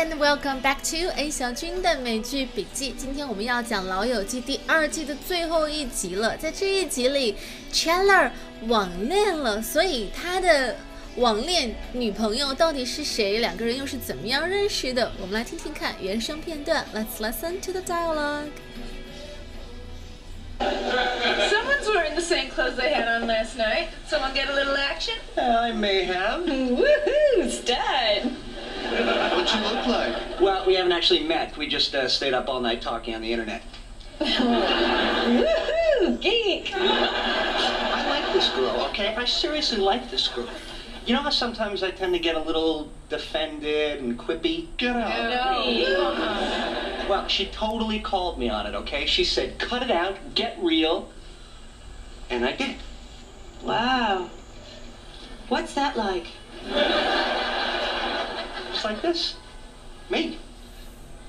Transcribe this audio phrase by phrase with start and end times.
[0.00, 2.94] and welcome back to A 小军的美剧笔记。
[2.96, 6.34] 今天我们要讲《老友记》第二季的最后一集了。
[6.36, 7.36] 在这一集里，
[7.72, 8.30] Chandler
[8.68, 10.76] 网恋了，所以他的
[11.16, 13.38] 网恋女朋友到底是谁？
[13.38, 15.12] 两个人又是怎么样认识的？
[15.20, 16.86] 我们来听听看原声片段。
[16.94, 18.50] Let's listen to the dialogue.
[20.58, 23.88] Someone's wearing the same clothes they had on last night.
[24.08, 25.16] Someone get a little action?
[25.36, 26.46] I may have.
[26.46, 27.50] Woohoo!
[27.50, 28.09] Stud!
[28.91, 30.41] What'd you look like?
[30.41, 31.55] Well, we haven't actually met.
[31.55, 33.61] We just uh, stayed up all night talking on the internet.
[34.19, 35.47] Woohoo!
[36.21, 36.71] Geek!
[36.75, 39.15] I like this girl, okay?
[39.15, 40.49] I seriously like this girl.
[41.05, 44.67] You know how sometimes I tend to get a little defended and quippy?
[44.77, 45.65] Get out.
[45.65, 47.05] No.
[47.09, 49.05] Well, she totally called me on it, okay?
[49.05, 51.09] She said, cut it out, get real.
[52.29, 52.75] And I did.
[53.63, 54.29] Wow.
[55.47, 56.27] What's that like?
[58.80, 59.34] Just like this.
[60.08, 60.38] Me.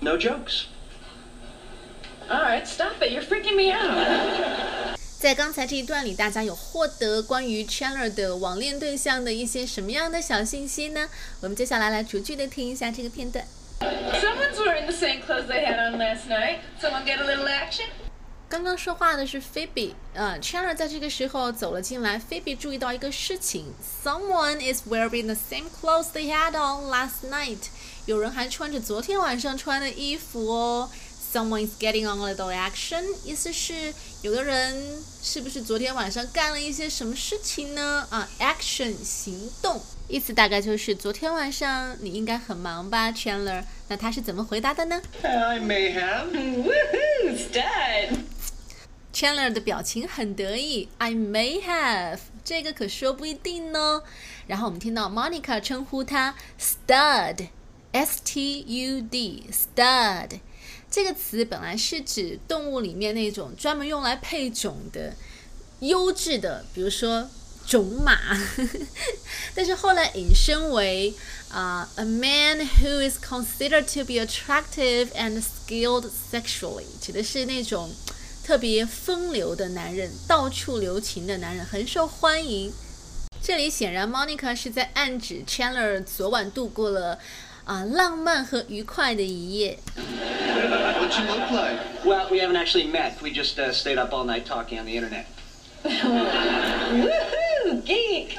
[0.02, 0.68] No jokes.
[2.30, 3.12] All right, stop it.
[3.12, 4.98] You're freaking me out.
[5.20, 11.10] 在刚才这一段里，大家有获得关于 Chandler 的网恋对象的一些什么样的小信息呢？
[11.42, 13.44] 我们接下来来逐句的听一下这个片段。
[13.80, 16.60] Someone's wearing the same clothes they had on last night.
[16.80, 17.86] Someone get a little action?
[18.53, 23.72] 刚刚说话的是 Phoebe，呃，Chandler 在这个时候走了进来，Phoebe 注意到一个事情
[24.05, 27.56] ，Someone is wearing the same clothes they had on last night，
[28.05, 30.91] 有人还穿着昨天晚上穿的衣服哦。
[31.33, 38.06] Someone is getting on a little action，意思是有的人是不是昨天晚上干了一些什么事情呢？
[38.11, 43.64] 啊，action 行动，意思大概就是昨天晚上你应该很忙吧，Chandler？
[43.89, 46.33] 那他是怎么回答的呢？I may have.
[46.33, 47.34] Woohoo!
[47.34, 48.22] Stud!
[49.13, 54.03] Chandler 的表情很得意，I may have，这个可说不一定呢。
[54.47, 60.41] 然后我们听到 Monica 称呼他 stud，S T U D，stud
[60.91, 65.15] 这个词本来是指动物里面那种专门用来配种的
[65.81, 67.29] 优质的，比如说
[67.67, 68.19] 种马，
[69.55, 71.15] 但是后来引申为
[71.51, 77.91] 啊、a man who is considered to be attractive and skilled sexually，指的是那种
[78.45, 82.73] 特别风流的男人，到处留情的男人，很受欢迎。
[83.41, 87.19] 这里显然 Monica 是在暗指 Chandler 昨晚度过了
[87.64, 89.79] 啊、浪漫和愉快的一夜。
[89.97, 91.79] What'd you look like?
[92.05, 93.20] Well, we haven't actually met.
[93.23, 95.27] We just uh, stayed up all night talking on the internet.
[96.92, 97.83] Woohoo!
[97.85, 98.39] Geek!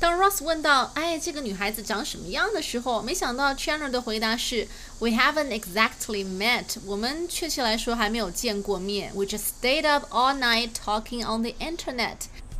[0.00, 4.66] 当 Ross 问到“哎，这个女孩子长什么样的时候”，没想到 Chandler 的回答是
[4.98, 9.12] “We haven't exactly met”，我们确切来说还没有见过面。
[9.14, 12.16] We just stayed up all night talking on the internet。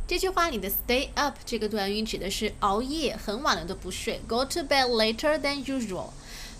[0.07, 6.09] 这句话里的 “stay up” 这个短语指的是熬夜，很晚了都不睡，go to bed later than usual。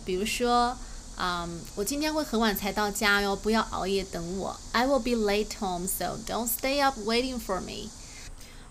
[0.03, 0.75] 比如说，
[1.18, 4.59] 嗯，我今天会很晚才到家哟，不要熬夜等我。
[4.72, 7.92] I will be late home, so don't stay up waiting for me。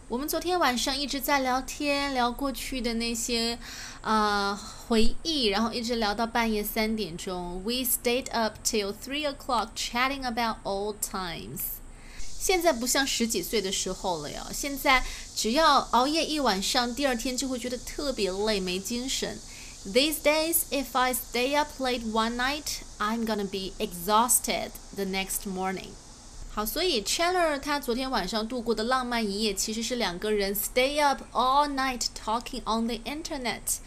[0.09, 3.57] 我们昨天晚上一直在聊天，聊过去的那些
[4.01, 7.63] 啊、呃回忆，然后一直聊到半夜三点钟。
[7.63, 11.59] We stayed up till three o'clock chatting about old times。
[12.39, 15.03] 现在不像十几岁的时候了呀，现在
[15.35, 19.39] 只要熬夜一晚上，第二天就会觉得特别累，没精神。
[19.87, 25.89] These days, if I stay up late one night, I'm gonna be exhausted the next morning.
[26.64, 33.78] 所以 Chandler 他昨天晚上度过的浪漫一夜，其实是两个人 stay up all night talking on the internet，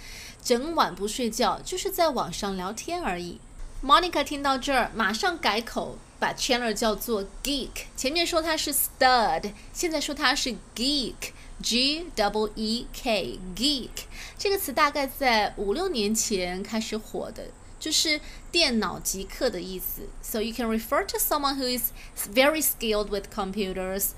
[0.44, 3.40] 整晚不睡觉，就是在网上聊天而已。
[3.84, 7.70] Monica 听到这儿，马上改口，把 Chandler 叫做 geek。
[7.98, 13.90] 前面说他是 stud，现在说他是 geek，G W E K geek
[14.38, 17.48] 这个词大概在五六年前开始火的。
[17.83, 18.21] 就是
[18.51, 20.09] 电脑极客的意思。
[20.23, 21.93] So you can refer to someone who is
[22.33, 24.11] very skilled with computers,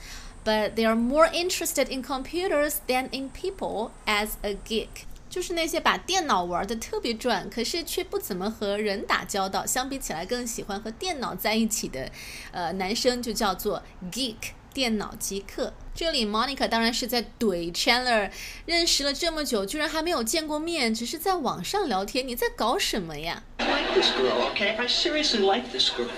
[0.44, 5.04] but they are more interested in computers than in people as a geek.
[5.28, 12.10] 就是那些把电脑玩的特别转，可是却不怎么和人打交道，相比起来更喜欢和电脑在一起的，
[12.50, 13.80] 呃，男生就叫做
[14.10, 14.34] geek，
[14.75, 15.73] 电脑极客。
[15.95, 18.29] 这里 Monica 当然是在怼 Chandler，
[18.65, 24.75] 认识了这么久，居然还没有见过面，只是在网上聊天，你在搞什么呀？I like this girl, okay?
[24.75, 26.09] I seriously like this girl.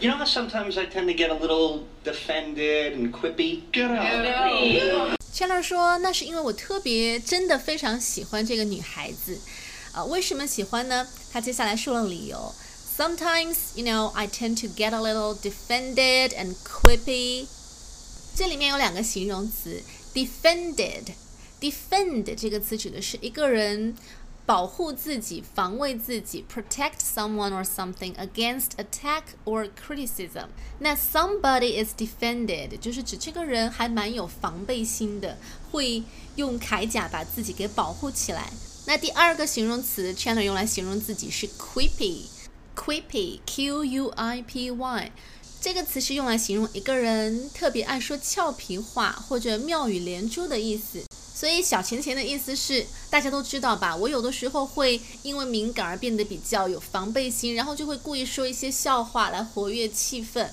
[0.00, 3.64] You know how sometimes I tend to get a little defended and quippy?
[3.70, 4.24] Get out.
[4.24, 5.16] No.
[5.34, 9.38] Chandler 说：“那是因为我特别真的非常喜欢这个女孩子，
[9.92, 11.06] 啊、为什么喜欢呢？
[11.30, 12.54] 他接下来说了理由。
[12.96, 17.46] Sometimes, you know, I tend to get a little defended and quippy。
[18.38, 19.82] 这里面有两个形容词
[20.14, 21.06] ，defended。
[21.60, 23.96] defend 这个词指的是一个人
[24.46, 30.46] 保护自己、防卫自己，protect someone or something against attack or criticism。
[30.78, 35.36] 那 somebody is defended 就是指这个人还蛮有防备心的，
[35.72, 36.04] 会
[36.36, 38.52] 用铠甲把自己给保护起来。
[38.86, 45.10] 那第二个形容词 Chandler 用来形容自己是 quippy，quippy，q u i p y。
[45.60, 51.02] 这个词是用来形容一个人特别爱说俏皮话或者妙语连珠的意思。
[51.34, 53.94] 所以小钱钱的意思是，大家都知道吧？
[53.94, 60.48] 我有的时候会因为敏感而变得比较有防备心，然后就会故意说一些笑话来活跃气氛。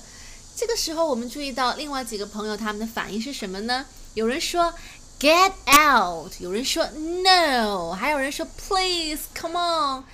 [0.56, 3.86] 这个时候，我们注意到另外几个朋友他们的反应是什么呢？
[4.14, 4.74] 有人说
[5.20, 10.04] “Get out”，有人说 “No”，还有人说 “Please come on”。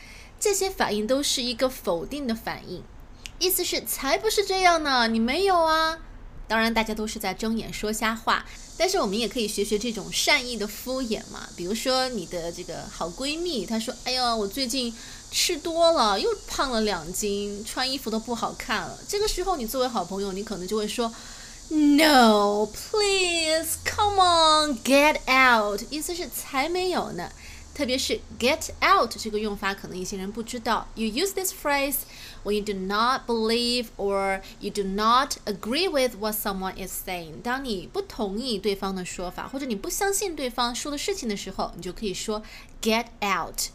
[0.41, 2.83] 这些反应都是一个否定的反应，
[3.43, 5.99] 意思是才不是这样呢，你没有啊。
[6.47, 8.47] 当然，大家都是在睁眼说瞎话。
[8.79, 14.95] 但是我们也可以学学这种善意的敷衍嘛，比如说你的这个好闺蜜，她说：“哎呀，我最近
[15.33, 21.13] 吃多了，又胖了两斤，穿衣服都不好看了。”这个时候，你作为好朋友，你可能就会说
[21.69, 27.29] ：“No, please, come on, get out。”意思是才没有呢。
[27.75, 30.87] 特别是 get out 这个用法，可能一些人不知道。
[30.95, 31.97] You use this phrase
[32.44, 37.42] when you do not believe or you do not agree with what someone is saying。
[37.42, 42.42] 当你不同意对方的说法，或者你不相信对方说的事情的时候，你就可以说
[42.82, 43.70] get out。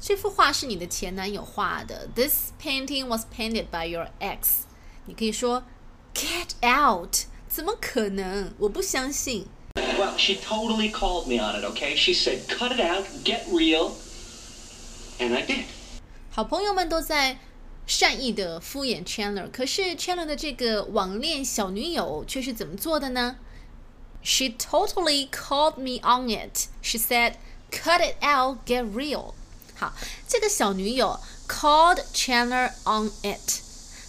[0.00, 2.08] 这幅画是你的前男友画的。
[2.14, 4.64] This painting was painted by your ex。
[5.06, 5.64] 你可以说
[6.14, 7.26] get out。
[7.48, 8.52] 怎么可能？
[8.58, 9.46] 我不相信。
[9.74, 11.96] Well, she totally called me on it, okay?
[11.96, 13.92] She said, cut it out, get real.
[15.18, 15.64] And I did.
[16.30, 17.38] 好朋友们都在
[17.87, 23.37] 善意的敷衍 Chandler，可是 Chandler 的这个网恋小女友却是怎么做的呢
[24.23, 26.67] ？She totally called me on it.
[26.81, 27.35] She said,
[27.71, 29.33] "Cut it out, get real."
[29.75, 29.93] 好，
[30.27, 33.64] 这个小女友 called Chandler on it.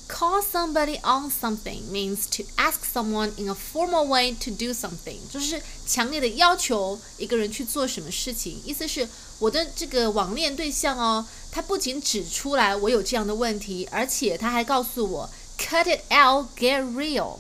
[0.08, 8.62] Call somebody on something means to ask someone in a formal way to do something，就是强烈的要求一个人去做什么事情。
[8.66, 9.08] 意思是
[9.40, 17.38] 我的这个网恋对象哦，他不仅指出来我有这样的问题，而且他还告诉我 cut it out, get real。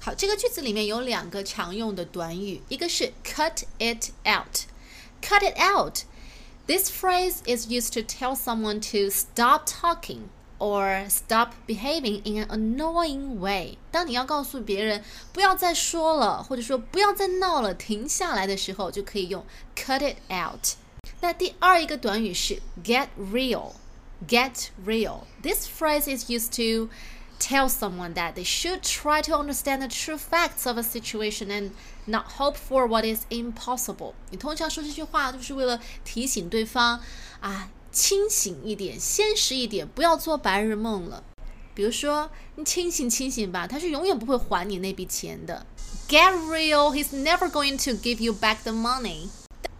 [0.00, 10.22] 好，这个句子里面有两个常用的短语，一个是 cut it out。cut it out。This phrase is used to tell someone to stop talking
[10.60, 13.78] or stop behaving in an annoying way。
[13.90, 19.44] 当你要告诉别人不要再说了，或者说不要再闹了，停下来的时候，就可以用
[19.74, 20.76] cut it out。
[21.20, 25.24] 那第二一个短语是 get real。Get real.
[25.42, 26.88] This phrase is used to
[27.38, 31.72] tell someone that they should try to understand the true facts of a situation and
[32.06, 34.14] not hope for what is impossible。
[34.30, 36.98] 你通常说这句话就是为了提醒对方
[37.40, 37.68] 啊。
[37.91, 41.23] 清醒一点，现实一点，不要做白日梦了。
[41.73, 45.65] 比如说，你清醒清醒吧，他是永远不会还你那笔钱的。
[46.07, 49.29] Get real, he's never going to give you back the money。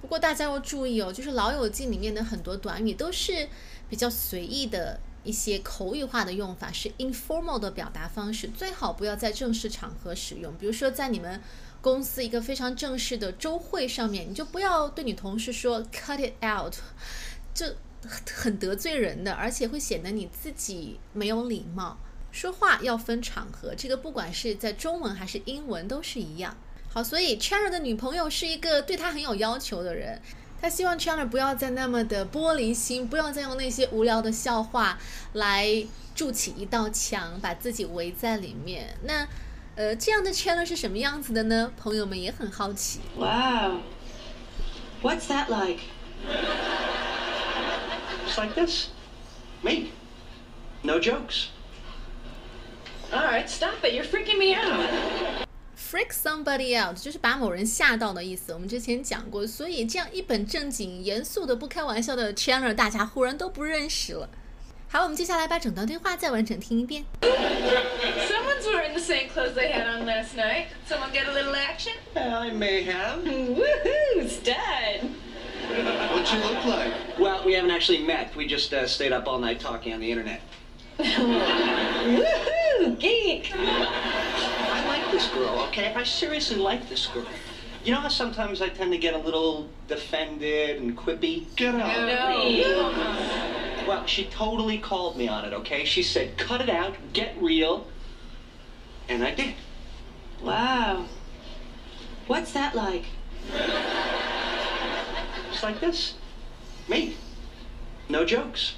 [0.02, 3.48] 不过大家要注意哦，就是《老友记》里面的很多短语都是
[3.90, 10.54] 比较随意的一些口语化的用法，是 informal 的表达方式，最好不要在正式场合使用。
[10.58, 11.42] 比如说，在你们
[11.82, 16.74] 公司一个非常正式的周会上面，你就不要对你同事说 “cut it out”，
[17.54, 17.66] 就。
[18.36, 21.98] 很得罪人的，而且会显得你自己没有礼貌。
[22.32, 26.56] 说话要分场合，这个不管是在中文还是英文都是一样。
[26.94, 30.22] 好，所以 Chandler 的女朋友是一个对他很有要求的人，
[30.62, 34.98] 他希望 Chandler 不要再那么的玻璃心，不要再用那些无聊的笑话
[35.34, 38.98] 来筑起一道墙，把自己围在里面。
[39.04, 39.28] 那，
[39.76, 41.72] 呃，这样的 Chandler 是什么样子的呢？
[41.78, 43.02] 朋友们也很好奇。
[43.18, 45.82] Wow，What's that like？
[48.31, 48.89] like？Just like this.
[49.63, 49.93] Me.
[50.83, 51.49] No jokes.
[53.13, 53.95] Alright, stop it.
[53.95, 55.47] You're freaking me out.
[55.77, 58.53] Freak somebody out 就是把某人吓到的意思。
[58.53, 64.29] 我们之前讲过，所以这样一本正经、严肃的、不开玩笑的 Chandler，大家忽然都不认识了。
[64.89, 67.05] 好，我们接下来把整段对话再完整听一遍。
[67.21, 70.67] Someone's wearing the same clothes they had on last night.
[70.89, 71.95] Someone get a little action?
[72.15, 73.23] I may have.
[73.25, 74.29] Woohoo!
[74.29, 75.11] Stud!
[75.72, 76.94] What'd she look like?
[77.18, 78.36] Well, we haven't actually met.
[78.36, 80.42] We just uh, stayed up all night talking on the internet.
[80.98, 83.00] Woohoo!
[83.00, 83.52] Geek!
[83.56, 85.94] I like this girl, okay?
[85.94, 87.26] I seriously like this girl.
[87.84, 91.46] You know how sometimes I tend to get a little defended and quippy?
[91.56, 92.06] Get out.
[92.06, 93.86] No.
[93.88, 95.86] Well, she totally called me on it, okay?
[95.86, 97.88] She said, cut it out, get real.
[99.10, 99.56] And I did.
[100.44, 101.06] Wow.
[102.28, 103.06] What's that like?
[105.64, 106.14] Like this.
[106.88, 107.16] Me.
[108.10, 108.74] No jokes.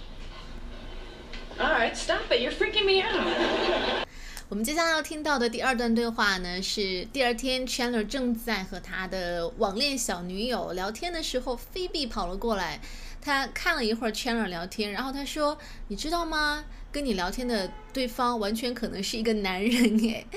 [1.57, 2.41] All right, stop it.
[2.41, 4.05] You're freaking me out.
[4.49, 12.81] 我们接下来要听到的第二段对话呢，是第二天 Chandler 正在和他的网恋小女友聊天的时候，Phoebe 跑了过来，
[13.21, 16.65] 他看了一会儿 Chandler 聊天，然后他说：“你知道吗？
[16.91, 20.27] 跟你聊天的对方完全可能是一个男人。”诶，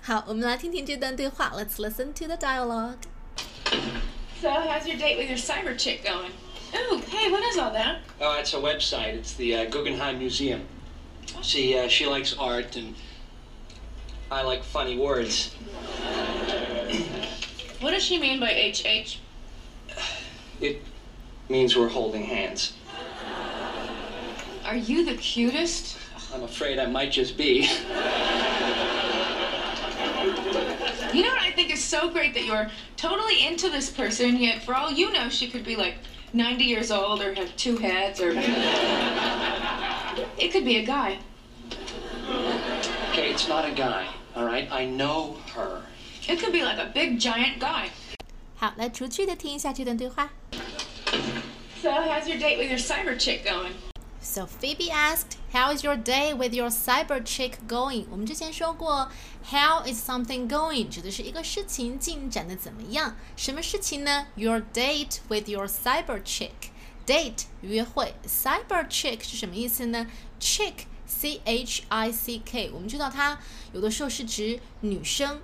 [0.00, 1.52] 好，我们来听听这段对话。
[1.54, 2.96] Let's listen to the dialogue.
[4.44, 6.30] So, how's your date with your cyber chick going?
[6.76, 8.00] Ooh, hey, what is all that?
[8.20, 9.14] Oh, it's a website.
[9.14, 10.66] It's the uh, Guggenheim Museum.
[11.40, 12.94] See, uh, she likes art, and
[14.30, 15.54] I like funny words.
[17.80, 19.18] What does she mean by HH?
[20.60, 20.82] It
[21.48, 22.74] means we're holding hands.
[24.66, 25.96] Are you the cutest?
[26.34, 27.66] I'm afraid I might just be.
[31.14, 34.63] You know what I think is so great that you're totally into this person, yet
[34.63, 35.95] for all you know, she could be like
[36.33, 38.31] 90 years old or have two heads or.
[40.37, 41.19] It could be a guy.
[43.11, 44.71] Okay, it's not a guy, all right?
[44.71, 45.81] I know her.
[46.27, 47.89] It could be like a big giant guy.
[48.55, 50.29] 好，来逐句的听一下这段对话。
[51.81, 53.71] So, how's your date with your cyber chick going?
[54.33, 59.09] So Phoebe asked, "How is your day with your cyber chick going?" 我们之前说过，
[59.49, 63.15] How is something going 指的是一个事情进展的怎么样。
[63.37, 64.27] 什么事情呢？
[64.35, 66.71] Your date with your cyber chick.
[67.05, 70.05] Date 约会，cyber chick 是什么意思呢？
[70.39, 70.73] Chick
[71.07, 73.39] C H I C K，我们知道它
[73.73, 75.41] 有的时候是指女生。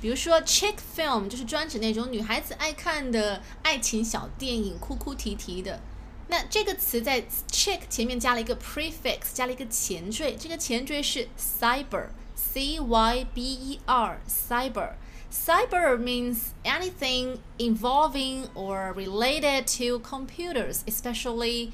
[0.00, 5.80] 比如说，chick film 就是专指那种女孩子爱看的爱情小电影，哭哭啼啼的。
[6.27, 14.93] 那这个词在 "check" 前面加了一个 prefix，加了一个前缀，这个前缀是 cyber，c y b e r，cyber。
[15.31, 21.71] Cyber means anything involving or related to computers, especially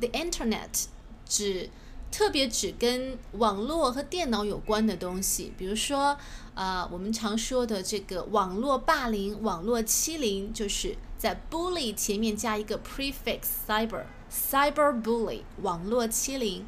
[0.00, 0.86] the internet，
[1.24, 1.70] 指
[2.10, 6.18] 特别指跟网络和电脑有关的东西，比如说，
[6.54, 16.65] 呃，我们常说的这个网络霸凌、网络欺凌，就是在 bully 前面加一个 prefix cyber，cyber bully，网络欺凌。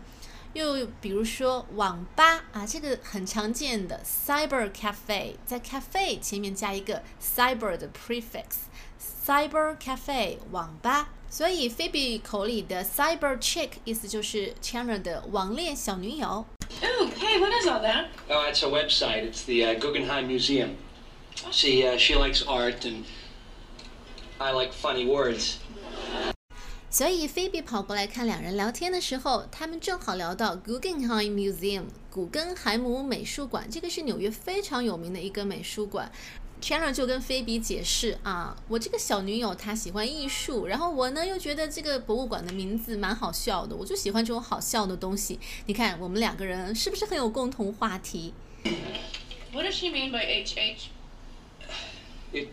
[0.54, 11.10] 又比如说网吧啊，这个很常见的 cyber cafe，在 cafe 前面加一个 cyber 的 prefix，cyber cafe 网吧。
[11.30, 16.46] 所以菲比口里的 cyber chick 意思就是 Chandler 的网恋小女友。
[16.82, 18.06] Ooh, hey, what is all that?
[18.30, 19.30] Oh, it's a website.
[19.30, 20.78] It's the uh, Guggenheim Museum.
[21.52, 23.04] See, uh, she likes art, and
[24.43, 25.57] I like funny words.
[26.89, 36.11] 所以菲比跑过来看两人聊天的时候，他们正好聊到 Guggenheim Museum 古根海姆美术馆，这个是纽约非常有名的一个美术馆。
[36.63, 45.39] Chandler 就跟菲比解释啊，我这个小女友她喜欢艺术，然后我呢又觉得这个博物馆的名字蛮好笑的，我就喜欢这种好笑的东西。
[45.67, 48.33] 你看我们两个人是不是很有共同话题
[49.53, 50.87] ？What does she mean by HH?
[52.33, 52.49] It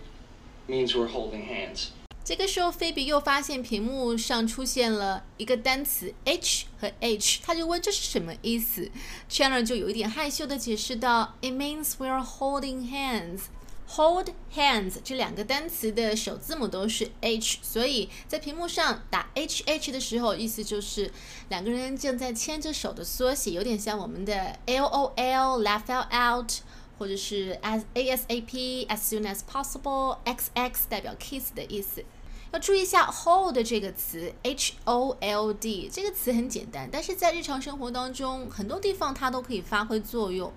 [0.68, 1.88] means we're holding hands.
[2.24, 8.92] 这个时候，菲比又发现屏幕上出现了一个单词 H 和 H，他就问这是什么意思
[9.30, 13.44] ？Chandler 就有一点害羞的解释道：“It means we're holding hands。”
[13.92, 21.10] Hold hands 这两个单词的首字母都是 H，所以在屏幕上打 H H 的时候，意思就是
[21.48, 26.52] 两个人正在牵着手的缩写，有点像我们的 L O L laugh out，
[26.98, 32.04] 或者是 as A S A P as soon as possible X X 代表 kiss 的意思。
[32.51, 40.51] 要注意一下 hold 这个词，H O L D 这个词很简单，但是在日常生活当中，很多地方它都可以发挥作用。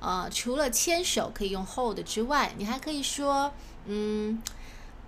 [0.00, 3.52] 呃，除了牵手可以用 hold 之外，你还可以说，
[3.86, 4.42] 嗯，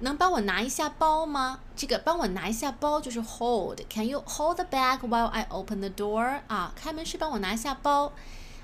[0.01, 1.61] 能帮我拿一下包吗？
[1.77, 3.81] 这个帮我拿一下包就是 hold。
[3.91, 6.41] Can you hold the bag while I open the door？
[6.47, 8.13] 啊，开门时帮我拿一下包。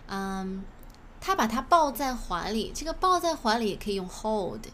[0.07, 0.65] 嗯，
[1.21, 4.67] 他把她抱在怀里，这个抱在怀里也可以用 hold。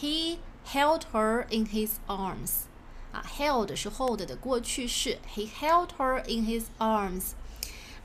[0.00, 2.64] He held her in his arms。
[3.12, 7.32] 啊，held 是 hold 的过去式，He held her in his arms。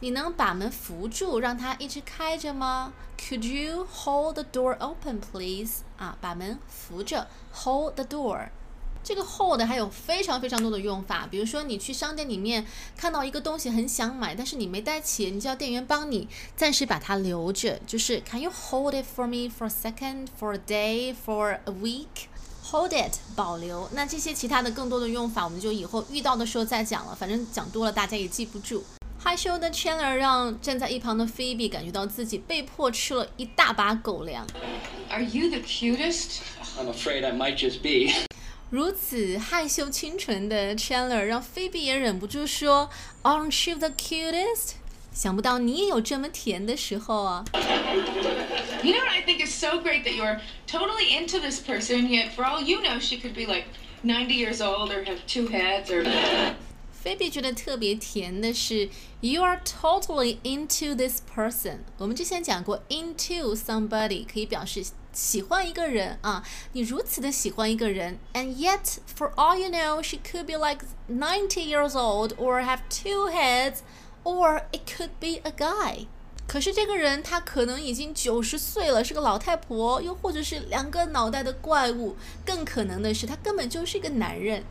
[0.02, 5.80] 你能把门扶住，让它一直开着吗？Could you hold the door open, please？
[5.98, 8.50] 啊，把门扶着，hold the door。
[9.04, 12.66] 这个 hold 还有非常非常多的用法，比如说你去商店里面
[12.96, 22.28] 看到一个东西很想买，但是你没带钱，你叫店员帮你暂时把它留着，就是 Can you hold it for me for a second, for a day, for a week?
[22.72, 23.90] Hold it，保留。
[23.94, 27.16] 那这些其他的更多的用法，我们就以后遇到的时候再讲了。
[27.16, 28.84] 反正讲多了，大家也记不住。
[29.18, 34.46] 害羞的 Chandler 让站在一旁的 Phoebe 感觉到自己被迫吃了一大把狗粮。
[35.10, 36.42] Are you the cutest?
[36.78, 38.14] I'm afraid I might just be.
[38.70, 42.88] 如此害羞清纯的 Chandler 让菲比也忍不住说
[43.24, 44.74] ：“Aren't you the cutest？”
[45.12, 52.30] 想不到你也有这么甜的时候啊！You know what I think is so great that you're totally into this person, yet
[52.36, 53.66] for all you know, she could be like
[54.04, 56.06] 90 years old or have two heads or.
[56.92, 58.90] 菲比觉得特别甜的是
[59.22, 61.80] ，You are totally into this person。
[61.98, 72.64] 我们之前讲过，into somebody 可以表示喜欢一个人啊，你如此的喜欢一个人，and yet for all you know, she could be like ninety years old or
[72.64, 73.80] have two heads,
[74.24, 76.06] or it could be a guy。
[76.48, 84.64] 可是这个人他可能已经九十岁了，是个老太婆，又或者是两个脑袋的怪物，更可能的是他根本就是一个男人。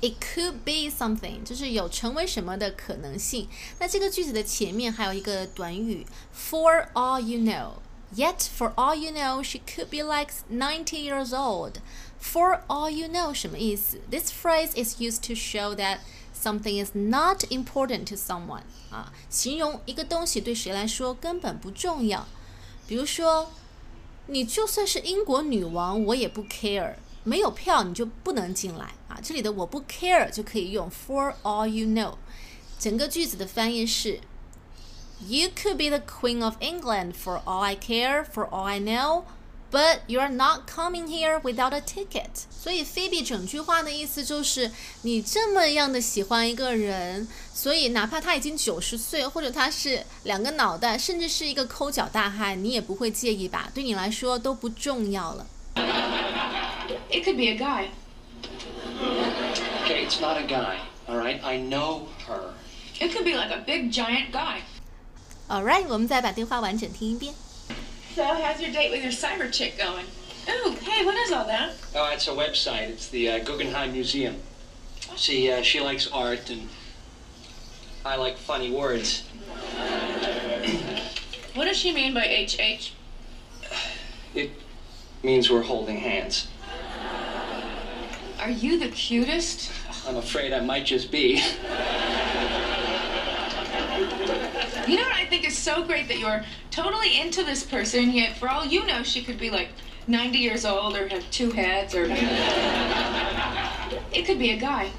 [0.00, 3.48] It could be something，就是有成为什么的可能性。
[3.78, 7.85] 那这个句子的前面还有一个短语，For all you know。
[8.13, 11.79] Yet for all you know, she could be like ninety years old.
[12.19, 14.01] For all you know 什么意思？
[14.09, 15.99] This phrase is used to show that
[16.35, 22.27] something is not important to someone 啊，形容一个东西对谁来说根本不重要。
[22.87, 23.51] 比如说，
[24.27, 26.95] 你就算是英国女王，我也不 care。
[27.23, 29.19] 没有票你就不能进来啊！
[29.21, 32.15] 这里的我不 care 就可以用 for all you know。
[32.79, 34.19] 整个句子的翻译是
[35.27, 39.23] ：You could be the Queen of England for all I care, for all I know,
[39.71, 42.45] but you are not coming here without a ticket。
[42.49, 44.71] 所以菲比整句话的意思就是，
[45.03, 53.71] 你这么样的喜欢一个人，所以哪怕他已经九十岁，或者他是两个脑袋，甚至是一个抠脚大汉，你也不会介意吧？
[53.73, 55.47] 对你来说都不重要了。
[57.09, 57.87] It could be a guy.
[59.85, 60.77] Okay, it's not a guy,
[61.07, 61.41] all right?
[61.41, 62.53] I know her.
[62.99, 64.61] It could be like a big giant guy.
[65.49, 67.33] Alright，我们再把对话完整听一遍。
[68.15, 70.05] So, how's your date with your cyber chick going?
[70.47, 71.73] Ooh, hey, what is all that?
[71.93, 72.89] Oh, it's a website.
[72.89, 74.35] It's the uh, Guggenheim Museum.
[75.15, 76.67] See, uh, she likes art, and
[78.05, 79.23] I like funny words.
[81.53, 82.93] What does she mean by HH?
[84.33, 84.51] It
[85.21, 86.47] means we're holding hands.
[88.39, 89.69] Are you the cutest?
[90.07, 91.43] I'm afraid I might just be.
[94.86, 98.36] You know what I think is so great that you're totally into this person, yet
[98.36, 99.70] for all you know, she could be like
[100.06, 102.06] 90 years old or have two heads or.
[104.12, 104.90] It could be a guy.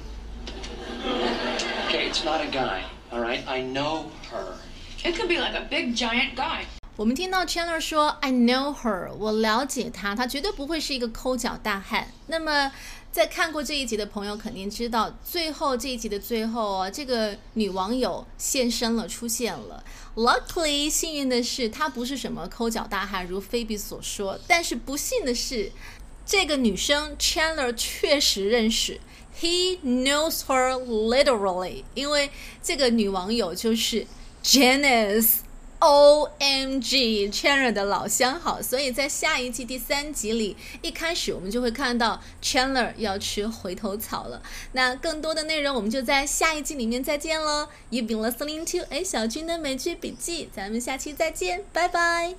[1.86, 3.42] Okay, it's not a guy, all right?
[3.48, 4.58] I know her.
[5.04, 6.66] It could be like a big giant guy.
[6.98, 12.08] 我们听到 Chandler 说 "I know her"，我了解她，她绝对不会是一个抠脚大汉。
[12.26, 12.72] 那么，
[13.12, 19.84] 在看过这一集的朋友肯定知道，最后这一集的最后啊，这个女网友现身了，出现了。
[20.16, 24.36] Luckily，幸运的是，她不是什么抠脚大汉，如菲比所说。
[24.48, 25.70] 但是不幸的是，
[26.26, 29.00] 这个女生 Chandler 确实认识。
[29.40, 34.04] He knows her literally，因为这个女网友就是
[34.42, 35.42] Janice。
[35.80, 44.42] O M G c h a n d e r 的老相好，所以在下一季第三集里，一开始我们就会看到 Chandler 要吃回头草了。
[44.72, 47.68] 那更多的内容我们就在下一季里面再见喽。
[47.90, 52.34] You've been listening to A 小军的美剧笔记，咱们下期再见，拜拜。